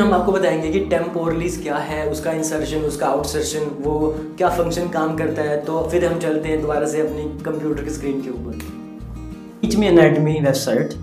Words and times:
हम 0.00 0.12
आपको 0.14 0.32
बताएँगे 0.32 0.70
कि 0.70 0.78
टेम्पोरलीज 0.90 1.56
क्या 1.62 1.76
है, 1.78 2.06
उसका 2.10 2.32
इंसर्शन 2.32 2.78
उसका 2.84 3.06
आउटसर्शन 3.06 3.66
वो 3.82 3.92
क्या 4.38 4.48
फ़ंक्शन 4.50 4.88
काम 4.88 5.14
करता 5.16 5.42
है। 5.42 5.60
तो 5.64 5.82
फिर 5.90 6.04
हम 6.04 6.18
चलते 6.20 6.48
हैं 6.48 6.60
दोबारा 6.60 6.86
से 6.86 7.00
अपनी 7.00 7.22
कंप्यूटर 7.44 7.84
की 7.84 7.90
स्क्रीन 7.90 8.20
के 8.22 8.30
ऊपर। 8.30 9.66
Teach 9.66 9.76
me 9.76 9.86
anatomy 9.86 10.32
website 10.34 10.94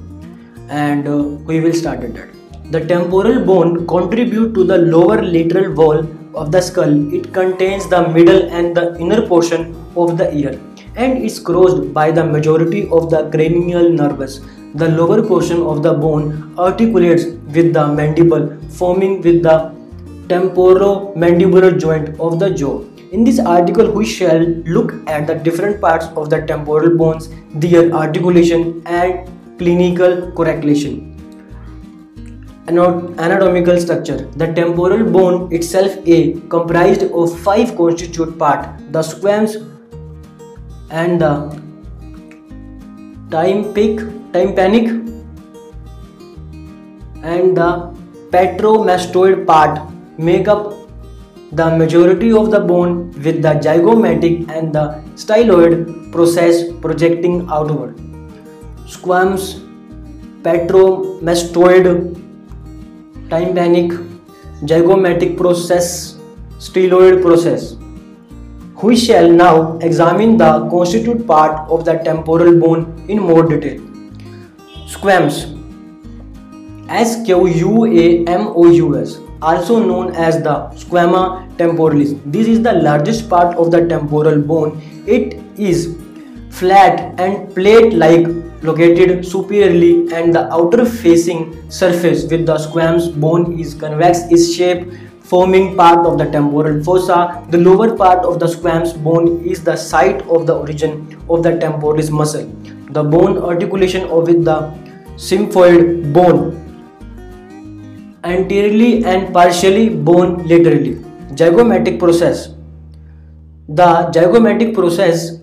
and 0.72 1.08
we 1.48 1.60
will 1.60 1.72
start 1.72 2.04
it 2.04 2.12
that 2.12 2.72
the 2.72 2.86
temporal 2.88 3.38
bone 3.46 3.76
contribute 3.86 4.54
to 4.56 4.64
the 4.64 4.80
lower 4.88 5.22
lateral 5.24 5.68
wall 5.76 6.08
of 6.36 6.50
the 6.50 6.60
skull 6.62 7.00
it 7.14 7.34
contains 7.36 7.90
the 7.92 8.06
middle 8.14 8.48
and 8.52 8.74
the 8.78 8.98
inner 9.02 9.26
portion 9.28 9.74
of 9.98 10.12
the 10.12 10.30
ear 10.34 10.60
and 10.98 11.24
it's 11.24 11.40
crossed 11.46 11.74
by 11.94 12.12
the 12.12 12.26
majority 12.28 12.88
of 12.94 13.10
the 13.14 13.30
cranial 13.32 13.92
nerves 13.94 14.42
The 14.74 14.88
lower 14.88 15.22
portion 15.22 15.62
of 15.62 15.84
the 15.84 15.94
bone 15.94 16.54
articulates 16.58 17.26
with 17.54 17.74
the 17.74 17.88
mandible 17.88 18.58
forming 18.70 19.22
with 19.22 19.44
the 19.44 19.74
temporomandibular 20.28 21.78
joint 21.78 22.18
of 22.20 22.40
the 22.40 22.50
jaw. 22.50 22.82
In 23.12 23.26
this 23.26 23.40
article, 23.40 23.92
we 23.92 24.06
shall 24.06 24.40
look 24.66 24.94
at 25.08 25.28
the 25.28 25.36
different 25.36 25.82
parts 25.82 26.06
of 26.16 26.30
the 26.30 26.42
temporal 26.44 26.98
bones, 26.98 27.30
their 27.54 27.92
articulation 27.92 28.82
and 28.86 29.30
clinical 29.58 30.32
correlation. 30.32 31.12
Anat- 32.68 33.20
Anatomical 33.20 33.78
structure 33.80 34.30
The 34.38 34.54
temporal 34.54 35.04
bone 35.04 35.52
itself 35.52 35.98
is 36.06 36.40
comprised 36.48 37.04
of 37.04 37.38
five 37.40 37.76
constituent 37.76 38.38
parts 38.40 38.70
the 38.92 39.02
squamous 39.02 39.68
and 40.90 41.20
the 41.20 41.34
tympanic, 43.30 44.21
and 47.24 47.58
the 47.58 47.94
petromastoid 48.32 49.46
part 49.46 49.92
make 50.18 50.48
up 50.48 50.74
the 51.52 51.70
majority 51.76 52.32
of 52.32 52.50
the 52.50 52.60
bone 52.60 53.12
with 53.12 53.42
the 53.42 53.54
zygomatic 53.66 54.50
and 54.50 54.74
the 54.74 55.04
styloid 55.16 56.12
process 56.14 56.72
projecting 56.80 57.46
outward. 57.50 57.98
Squamous, 58.86 59.60
petromastoid, 60.44 62.16
tympanic, 63.30 63.92
zygomatic 64.62 65.36
process, 65.38 66.18
styloid 66.58 67.22
process. 67.22 67.76
We 68.82 68.96
shall 68.96 69.30
now 69.30 69.78
examine 69.80 70.38
the 70.38 70.68
constituent 70.70 71.28
part 71.28 71.70
of 71.70 71.86
the 71.86 71.96
temporal 71.98 72.60
bone 72.60 73.06
in 73.10 73.20
more 73.20 73.44
detail. 73.48 73.91
Squamous 74.92 75.36
S 76.90 77.24
Q 77.26 77.48
U 77.48 77.86
A 77.86 78.26
M 78.28 78.48
O 78.56 78.70
U 78.70 79.00
S, 79.00 79.20
also 79.42 79.80
known 79.80 80.14
as 80.14 80.44
the 80.44 80.56
squama 80.82 81.48
temporalis. 81.58 82.14
This 82.26 82.48
is 82.48 82.62
the 82.62 82.74
largest 82.74 83.30
part 83.30 83.56
of 83.56 83.72
the 83.72 83.88
temporal 83.88 84.42
bone. 84.42 84.82
It 85.08 85.40
is 85.58 85.98
flat 86.50 87.18
and 87.18 87.56
plate-like 87.56 88.28
located 88.62 89.26
superiorly 89.26 90.12
and 90.14 90.36
the 90.36 90.52
outer 90.52 90.86
facing 90.86 91.72
surface 91.72 92.26
with 92.30 92.46
the 92.46 92.58
squamous 92.58 93.08
bone 93.20 93.58
is 93.58 93.74
convex 93.74 94.20
is 94.30 94.54
shaped 94.54 94.94
forming 95.22 95.78
part 95.78 96.06
of 96.06 96.18
the 96.18 96.26
temporal 96.26 96.84
fossa. 96.84 97.48
The 97.50 97.58
lower 97.58 97.96
part 97.96 98.26
of 98.26 98.40
the 98.42 98.48
squamous 98.48 99.02
bone 99.02 99.42
is 99.46 99.64
the 99.64 99.78
site 99.78 100.22
of 100.24 100.46
the 100.46 100.56
origin 100.56 101.18
of 101.30 101.44
the 101.44 101.58
temporalis 101.58 102.12
muscle. 102.12 102.52
The 102.94 103.04
bone 103.04 103.38
articulation 103.38 104.10
with 104.10 104.44
the 104.44 104.58
sphenoid 105.16 106.14
bone 106.14 106.40
anteriorly 108.24 109.06
and 109.06 109.34
parietal 109.34 109.96
bone 110.04 110.46
laterally. 110.48 110.96
Zygomatic 111.42 112.00
process. 112.00 112.50
The 113.70 114.12
zygomatic 114.16 114.74
process 114.74 115.40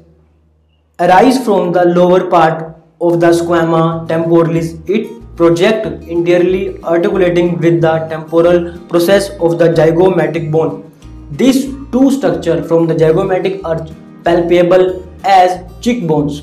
arise 1.00 1.42
from 1.44 1.72
the 1.72 1.86
lower 1.86 2.28
part 2.28 2.76
of 3.00 3.20
the 3.20 3.30
squama 3.30 4.06
temporalis. 4.08 4.74
It 4.86 5.14
project 5.36 5.86
anteriorly 5.86 6.82
articulating 6.82 7.58
with 7.58 7.80
the 7.80 7.94
temporal 8.10 8.78
process 8.88 9.30
of 9.38 9.58
the 9.58 9.68
zygomatic 9.68 10.50
bone. 10.50 10.84
These 11.30 11.66
two 11.92 12.10
structure 12.10 12.62
from 12.62 12.86
the 12.86 12.94
zygomatic 12.94 13.64
are 13.64 13.86
palpable 14.24 15.06
as 15.24 15.60
cheekbones. 15.80 16.42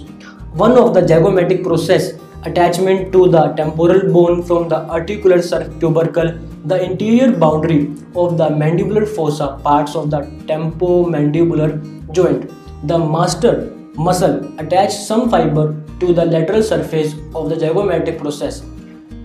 One 0.55 0.77
of 0.77 0.93
the 0.93 1.01
zygomatic 1.01 1.65
process 1.65 2.13
attachment 2.43 3.11
to 3.11 3.27
the 3.27 3.47
temporal 3.57 4.13
bone 4.13 4.41
from 4.41 4.69
the 4.69 4.77
articular 4.89 5.41
tubercle, 5.81 6.39
the 6.63 6.81
interior 6.81 7.33
boundary 7.33 7.91
of 8.15 8.37
the 8.37 8.47
mandibular 8.61 9.05
fossa, 9.05 9.59
parts 9.61 9.97
of 9.97 10.09
the 10.09 10.21
temporomandibular 10.51 12.13
joint. 12.13 12.49
The 12.87 12.97
masseter 12.97 13.75
muscle 13.97 14.49
attach 14.57 14.93
some 14.93 15.29
fiber 15.29 15.75
to 15.99 16.13
the 16.13 16.23
lateral 16.23 16.63
surface 16.63 17.15
of 17.35 17.49
the 17.49 17.57
zygomatic 17.57 18.17
process. 18.17 18.63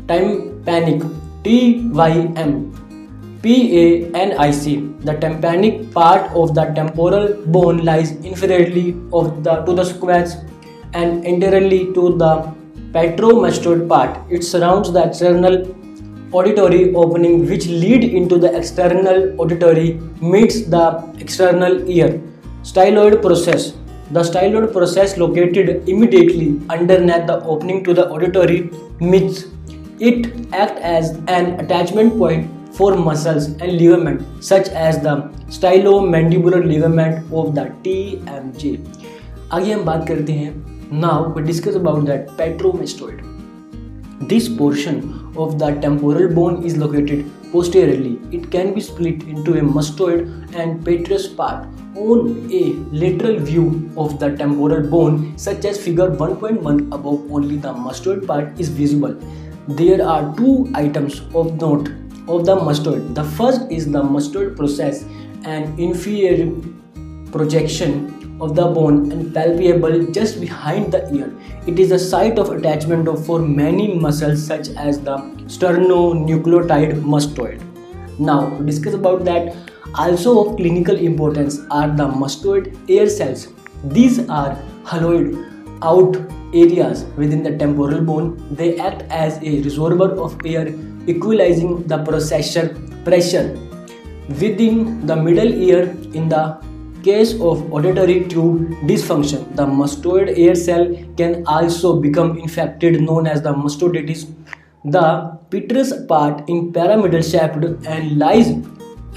Tympanic 0.08 1.00
T 1.44 1.88
Y 1.92 2.10
M 2.34 3.38
P 3.40 3.78
A 3.78 4.12
N 4.16 4.32
I 4.36 4.50
C. 4.50 4.78
The 4.98 5.14
tympanic 5.14 5.92
part 5.92 6.28
of 6.32 6.56
the 6.56 6.64
temporal 6.74 7.34
bone 7.46 7.84
lies 7.84 8.14
inferiorly 8.14 9.08
of 9.12 9.44
the 9.44 9.60
to 9.62 9.74
the 9.74 9.84
squamous 9.84 10.44
and 10.94 11.24
entirely 11.24 11.92
to 11.94 12.16
the 12.16 12.54
petromastoid 12.92 13.88
part. 13.88 14.18
It 14.30 14.42
surrounds 14.42 14.92
the 14.92 15.04
external 15.04 15.76
auditory 16.32 16.94
opening 16.94 17.46
which 17.48 17.66
lead 17.66 18.04
into 18.04 18.38
the 18.38 18.56
external 18.56 19.40
auditory 19.40 20.00
meatus 20.20 20.62
the 20.62 20.84
external 21.18 21.88
ear. 21.88 22.20
Styloid 22.62 23.20
process. 23.22 23.72
The 24.10 24.20
styloid 24.20 24.72
process 24.72 25.16
located 25.16 25.88
immediately 25.88 26.60
underneath 26.68 27.26
the 27.26 27.42
opening 27.44 27.84
to 27.84 27.94
the 27.94 28.08
auditory 28.08 28.70
meatus. 29.00 29.46
It 29.98 30.52
acts 30.52 30.80
as 30.80 31.10
an 31.28 31.60
attachment 31.60 32.16
point 32.16 32.50
for 32.74 32.96
muscles 32.96 33.46
and 33.46 33.78
ligament 33.78 34.22
such 34.42 34.68
as 34.68 35.02
the 35.02 35.30
stylomandibular 35.48 36.64
ligament 36.64 37.24
of 37.32 37.54
the 37.54 37.66
TMJ 37.84 38.78
आगे 39.52 39.72
हम 39.72 39.84
बात 39.84 40.06
करते 40.08 40.32
हैं 40.32 40.79
now 40.90 41.28
we 41.28 41.42
discuss 41.42 41.74
about 41.74 42.04
that 42.06 42.26
petromastoid. 42.36 43.26
This 44.28 44.48
portion 44.48 45.32
of 45.36 45.58
the 45.58 45.70
temporal 45.80 46.34
bone 46.34 46.64
is 46.64 46.76
located 46.76 47.30
posteriorly. 47.52 48.18
It 48.32 48.50
can 48.50 48.74
be 48.74 48.80
split 48.80 49.22
into 49.22 49.54
a 49.54 49.62
mastoid 49.62 50.54
and 50.54 50.84
petrous 50.84 51.26
part. 51.26 51.66
On 51.96 52.48
a 52.52 52.72
lateral 52.92 53.38
view 53.38 53.90
of 53.96 54.18
the 54.18 54.36
temporal 54.36 54.88
bone, 54.88 55.36
such 55.38 55.64
as 55.64 55.82
figure 55.82 56.10
1.1 56.10 56.86
above, 56.92 57.32
only 57.32 57.56
the 57.56 57.72
mastoid 57.72 58.26
part 58.26 58.58
is 58.58 58.68
visible. 58.68 59.16
There 59.68 60.06
are 60.06 60.34
two 60.36 60.70
items 60.74 61.20
of 61.34 61.60
note 61.60 61.88
of 62.28 62.46
the 62.46 62.56
mastoid. 62.56 63.14
The 63.14 63.24
first 63.24 63.70
is 63.70 63.90
the 63.90 64.02
mastoid 64.02 64.56
process, 64.56 65.04
an 65.44 65.78
inferior 65.78 66.52
projection 67.32 68.19
of 68.40 68.56
the 68.56 68.66
bone 68.66 69.12
and 69.12 69.34
palpable 69.34 70.06
just 70.12 70.40
behind 70.40 70.92
the 70.92 71.12
ear. 71.14 71.30
It 71.66 71.78
is 71.78 71.92
a 71.92 71.98
site 71.98 72.38
of 72.38 72.48
attachment 72.50 73.08
of 73.08 73.26
for 73.26 73.38
many 73.38 73.94
muscles 73.94 74.46
such 74.46 74.68
as 74.70 75.00
the 75.00 75.18
sternocleidomastoid. 75.56 77.60
Now 78.18 78.56
to 78.56 78.64
discuss 78.64 78.94
about 78.94 79.24
that 79.24 79.54
also 79.94 80.44
of 80.44 80.56
clinical 80.56 80.96
importance 80.96 81.60
are 81.70 81.88
the 81.88 82.08
mastoid 82.08 82.76
air 82.88 83.08
cells. 83.08 83.48
These 83.84 84.28
are 84.28 84.56
haloid 84.84 85.36
out 85.82 86.16
areas 86.54 87.04
within 87.16 87.42
the 87.42 87.56
temporal 87.56 88.02
bone. 88.02 88.36
They 88.50 88.78
act 88.78 89.02
as 89.10 89.38
a 89.42 89.62
reservoir 89.62 90.12
of 90.12 90.38
air 90.44 90.68
equalizing 91.06 91.86
the 91.86 91.98
processor 91.98 92.74
pressure 93.04 93.56
within 94.40 95.06
the 95.06 95.16
middle 95.16 95.52
ear 95.52 95.96
in 96.14 96.28
the 96.28 96.60
case 97.02 97.34
of 97.34 97.72
auditory 97.72 98.24
tube 98.24 98.70
dysfunction, 98.88 99.54
the 99.56 99.66
mastoid 99.66 100.38
air 100.38 100.54
cell 100.54 100.86
can 101.16 101.44
also 101.46 102.00
become 102.00 102.38
infected 102.38 103.00
known 103.00 103.26
as 103.26 103.42
the 103.42 103.52
mastoiditis. 103.52 104.32
The 104.84 105.38
petrous 105.50 105.92
part 106.06 106.48
in 106.48 106.72
pyramidal 106.72 107.22
shaped 107.22 107.64
and 107.86 108.18
lies 108.18 108.50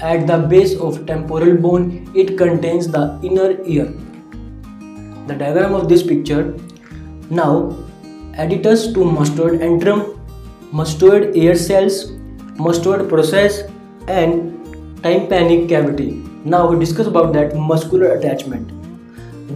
at 0.00 0.26
the 0.26 0.38
base 0.38 0.74
of 0.78 1.06
temporal 1.06 1.56
bone. 1.56 2.10
It 2.14 2.36
contains 2.36 2.88
the 2.88 3.18
inner 3.22 3.62
ear. 3.64 3.86
The 5.26 5.34
diagram 5.34 5.74
of 5.74 5.88
this 5.88 6.02
picture. 6.02 6.54
Now, 7.30 7.76
aditus 8.34 8.92
to 8.94 9.00
mastoid 9.00 9.60
antrum, 9.60 10.18
mastoid 10.72 11.36
air 11.36 11.54
cells, 11.54 12.10
mastoid 12.58 13.08
process 13.08 13.62
and 14.08 15.02
tympanic 15.02 15.68
cavity. 15.68 16.22
Now 16.44 16.68
we 16.70 16.78
discuss 16.78 17.06
about 17.06 17.32
that 17.32 17.56
muscular 17.56 18.16
attachment. 18.16 18.70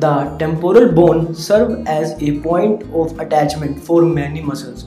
The 0.00 0.34
temporal 0.38 0.90
bone 0.90 1.34
serve 1.34 1.86
as 1.86 2.14
a 2.22 2.40
point 2.40 2.82
of 2.94 3.18
attachment 3.20 3.82
for 3.82 4.02
many 4.02 4.40
muscles. 4.40 4.84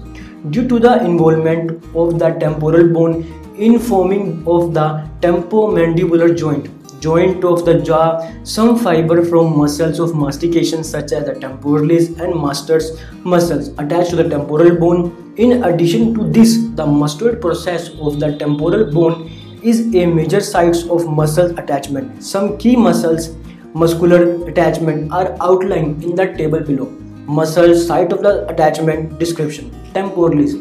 Due 0.49 0.67
to 0.67 0.79
the 0.79 1.03
involvement 1.05 1.83
of 1.95 2.17
the 2.17 2.31
temporal 2.39 2.87
bone 2.87 3.23
in 3.55 3.77
forming 3.77 4.43
of 4.47 4.73
the 4.73 5.07
temporomandibular 5.21 6.35
joint 6.35 6.69
joint 7.01 7.43
of 7.43 7.65
the 7.65 7.79
jaw, 7.81 8.31
some 8.43 8.77
fiber 8.77 9.23
from 9.25 9.57
muscles 9.57 9.99
of 9.99 10.15
mastication 10.15 10.83
such 10.83 11.11
as 11.11 11.25
the 11.25 11.33
temporalis 11.33 12.09
and 12.09 12.33
mastoid 12.33 12.83
muscles 13.23 13.69
attached 13.79 14.11
to 14.11 14.15
the 14.15 14.27
temporal 14.29 14.75
bone. 14.75 15.33
In 15.37 15.63
addition 15.63 16.13
to 16.13 16.29
this, 16.29 16.57
the 16.75 16.85
mastoid 16.85 17.41
process 17.41 17.89
of 17.99 18.19
the 18.19 18.37
temporal 18.37 18.91
bone 18.91 19.29
is 19.63 19.93
a 19.95 20.05
major 20.05 20.41
site 20.41 20.75
of 20.89 21.07
muscle 21.07 21.57
attachment. 21.59 22.23
Some 22.23 22.57
key 22.57 22.75
muscles 22.75 23.35
muscular 23.73 24.45
attachment 24.47 25.11
are 25.11 25.35
outlined 25.41 26.03
in 26.03 26.15
the 26.15 26.33
table 26.33 26.59
below. 26.59 26.87
Muscle 27.27 27.75
site 27.75 28.11
of 28.11 28.21
the 28.21 28.47
attachment 28.47 29.17
description. 29.19 29.71
Temporalis 29.93 30.55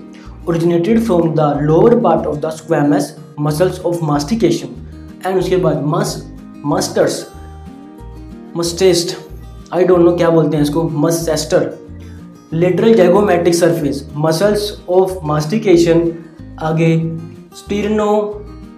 originated 0.47 1.03
from 1.07 1.35
the 1.35 1.55
lower 1.63 2.01
part 2.01 2.27
of 2.27 2.41
the 2.41 2.51
squamous 2.51 3.19
muscles 3.37 3.79
of 3.81 4.03
mastication 4.03 4.77
and 5.25 5.39
उसके 5.39 5.57
बाद 5.65 5.83
मस 5.87 6.15
मस्टर्स 6.67 7.27
मस्टेस्ट 8.57 9.17
I 9.75 9.85
don't 9.85 10.01
know 10.05 10.17
क्या 10.17 10.31
बोलते 10.31 10.57
हैं 10.57 10.65
इसको 10.65 10.83
masseter 11.05 11.69
lateral 12.53 12.95
zygomatic 12.95 13.55
surface 13.55 14.07
muscles 14.17 14.71
of 14.91 15.19
mastication 15.27 16.01
आगे 16.69 16.97
sterno 17.57 18.11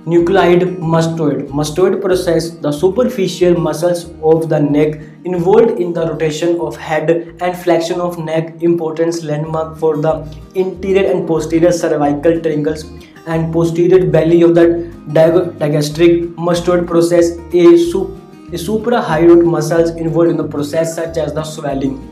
nucleid 0.07 0.79
mastoid. 0.79 1.49
Mastoid 1.49 2.01
process 2.01 2.51
the 2.51 2.73
superficial 2.73 3.55
muscles 3.55 4.11
of 4.23 4.49
the 4.49 4.59
neck 4.59 5.01
involved 5.25 5.81
in 5.81 5.93
the 5.93 6.07
rotation 6.07 6.59
of 6.61 6.77
head 6.77 7.11
and 7.41 7.57
flexion 7.57 8.01
of 8.01 8.19
neck. 8.19 8.63
Importance 8.63 9.23
landmark 9.23 9.79
for 9.79 9.97
the 9.97 10.27
interior 10.55 11.11
and 11.11 11.27
posterior 11.27 11.71
cervical 11.71 12.41
triangles 12.41 12.85
and 13.27 13.53
posterior 13.53 14.05
belly 14.11 14.43
of 14.43 14.55
the 14.55 14.91
digastric 15.09 16.35
mastoid 16.35 16.87
process. 16.87 17.39
A, 17.53 17.77
sup 17.91 18.09
a 18.49 18.57
suprahyoid 18.57 19.45
muscles 19.45 19.91
involved 19.91 20.31
in 20.31 20.37
the 20.37 20.49
process 20.49 20.97
such 20.97 21.17
as 21.17 21.33
the 21.33 21.45
swelling. 21.45 22.09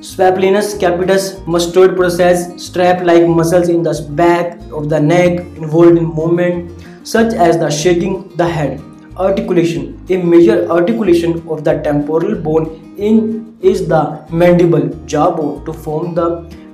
Splenius 0.00 0.78
capitis 0.78 1.44
mastoid 1.44 1.96
process. 1.96 2.62
Strap 2.62 3.04
like 3.04 3.26
muscles 3.26 3.68
in 3.68 3.82
the 3.82 4.06
back 4.10 4.58
of 4.72 4.88
the 4.88 5.00
neck 5.00 5.40
involved 5.56 5.98
in 5.98 6.04
movement 6.04 6.79
such 7.02 7.34
as 7.34 7.58
the 7.58 7.70
shaking 7.70 8.28
the 8.36 8.48
head. 8.48 8.80
Articulation 9.16 10.04
A 10.08 10.16
major 10.16 10.68
articulation 10.70 11.46
of 11.48 11.64
the 11.64 11.74
temporal 11.82 12.34
bone 12.34 12.94
in 12.96 13.56
is 13.60 13.86
the 13.88 14.24
mandible 14.30 14.88
jawbone 15.06 15.64
to 15.66 15.72
form 15.72 16.14
the 16.14 16.28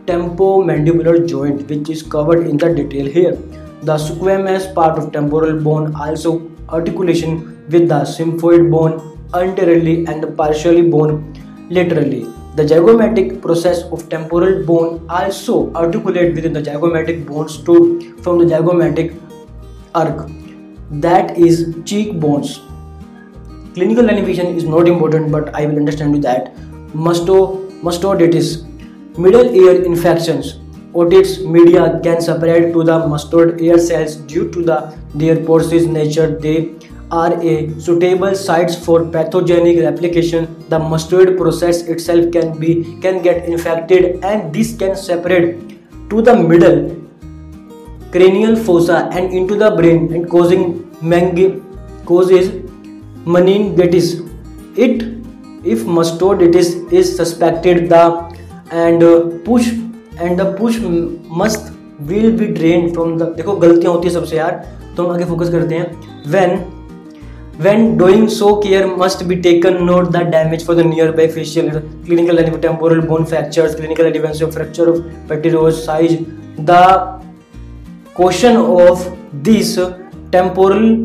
temporomandibular 0.06 1.28
joint 1.28 1.68
which 1.68 1.90
is 1.90 2.02
covered 2.02 2.46
in 2.46 2.56
the 2.56 2.72
detail 2.74 3.06
here. 3.06 3.36
The 3.82 3.96
squamous 3.96 4.72
part 4.74 4.98
of 4.98 5.12
temporal 5.12 5.60
bone 5.60 5.94
also 5.94 6.50
articulation 6.68 7.56
with 7.68 7.88
the 7.88 8.00
sphenoid 8.12 8.70
bone 8.70 9.18
anteriorly 9.34 10.06
and 10.06 10.22
parietal 10.36 10.90
bone 10.90 11.34
laterally. 11.70 12.26
The 12.54 12.64
zygomatic 12.64 13.42
process 13.42 13.82
of 13.92 14.08
temporal 14.08 14.64
bone 14.64 15.06
also 15.10 15.72
articulate 15.74 16.34
within 16.34 16.52
the 16.52 16.62
zygomatic 16.62 17.26
bones 17.26 17.58
to 17.64 18.14
from 18.22 18.38
the 18.38 18.44
zygomatic 18.46 19.14
arc. 20.02 20.28
That 20.90 21.36
is 21.36 21.74
cheekbones. 21.84 22.60
Clinical 23.74 24.08
elevation 24.10 24.46
is 24.58 24.64
not 24.64 24.88
important 24.88 25.30
but 25.30 25.54
i 25.54 25.66
will 25.66 25.76
understand 25.76 26.14
you 26.14 26.22
that. 26.22 26.54
Musto, 27.06 27.40
mastoiditis 27.82 28.54
middle 29.18 29.54
ear 29.54 29.82
infections. 29.84 30.58
Otitis 30.94 31.44
media 31.44 32.00
can 32.02 32.20
spread 32.20 32.72
to 32.72 32.82
the 32.82 32.98
mastoid 33.12 33.60
ear 33.60 33.78
cells 33.78 34.16
due 34.32 34.50
to 34.50 34.62
the 34.62 34.76
their 35.14 35.36
porous 35.44 35.86
nature. 35.96 36.28
They 36.44 36.74
are 37.10 37.32
a 37.40 37.78
suitable 37.78 38.34
sites 38.34 38.76
for 38.84 39.04
pathogenic 39.16 39.80
replication. 39.82 40.46
The 40.70 40.78
mastoid 40.78 41.36
process 41.36 41.82
itself 41.96 42.30
can 42.32 42.58
be 42.58 42.98
can 43.02 43.22
get 43.22 43.44
infected 43.44 44.24
and 44.24 44.54
this 44.54 44.76
can 44.76 44.96
separate 44.96 45.76
to 46.10 46.22
the 46.22 46.36
middle 46.36 47.05
cranial 48.16 48.60
fossa 48.68 49.00
and 49.12 49.40
into 49.40 49.62
the 49.64 49.72
brain 49.80 50.12
and 50.12 50.30
causing 50.36 50.68
mange 51.14 51.42
causes 52.12 52.52
meningitis. 53.38 54.14
It 54.76 55.02
if 55.64 55.90
mastoiditis 55.96 56.92
is 56.92 57.16
suspected 57.16 57.90
the 57.96 58.06
and 58.84 59.02
uh, 59.02 59.18
push 59.50 59.74
and 60.20 60.38
the 60.40 60.44
push 60.58 60.76
must 61.38 61.66
will 62.08 62.30
be 62.36 62.46
drain 62.58 62.88
from 62.92 63.16
the 63.18 63.22
देखो 63.36 63.52
गलतियाँ 63.56 63.92
होती 63.92 64.08
है 64.08 64.12
सबसे 64.14 64.36
यार 64.36 64.52
तो 64.96 65.04
हम 65.04 65.10
आगे 65.12 65.24
focus 65.24 65.48
करते 65.50 65.74
हैं। 65.74 66.30
When 66.32 66.56
when 67.64 67.96
doing 67.96 68.26
so 68.28 68.54
care 68.62 68.86
must 68.98 69.24
be 69.24 69.36
taken 69.46 69.76
not 69.84 70.08
the 70.12 70.22
damage 70.30 70.64
for 70.66 70.76
the 70.76 70.86
nearby 71.16 71.26
facial 71.34 71.68
clinical 72.06 72.42
temporal 72.62 73.00
bone 73.08 73.24
fracture 73.24 73.68
clinical 73.74 74.06
evidence 74.06 74.42
fracture 74.42 74.88
of 74.90 75.02
petrous 75.28 75.74
size 75.74 76.16
the 76.60 76.80
question 78.16 78.56
of 78.56 79.00
this 79.44 79.78
temporal 80.32 80.96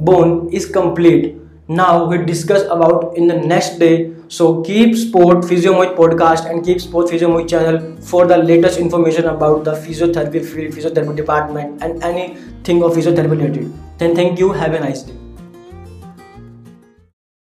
bone 0.00 0.48
is 0.50 0.64
complete. 0.64 1.36
Now 1.68 2.06
we 2.06 2.18
discuss 2.24 2.62
about 2.64 3.16
in 3.16 3.26
the 3.26 3.36
next 3.36 3.78
day. 3.78 4.12
So 4.28 4.62
keep 4.62 4.96
sport 4.96 5.44
physiomoi 5.44 5.94
podcast 5.96 6.50
and 6.50 6.64
keep 6.64 6.80
sport 6.80 7.10
physiomoi 7.10 7.48
channel 7.48 7.96
for 8.00 8.26
the 8.26 8.38
latest 8.38 8.78
information 8.78 9.26
about 9.26 9.64
the 9.64 9.72
physiotherapy 9.72 10.44
field 10.52 10.72
physiotherapy 10.78 11.16
department 11.16 11.82
and 11.82 12.02
anything 12.02 12.82
of 12.82 12.92
physiotherapy 12.92 13.38
related. 13.42 13.70
Then 13.98 14.16
thank 14.16 14.38
you. 14.38 14.52
Have 14.52 14.72
a 14.72 14.80
nice 14.80 15.02
day 15.02 15.23